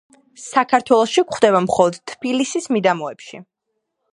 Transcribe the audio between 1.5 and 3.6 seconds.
მხოლოდ თბილისის მიდამოებში.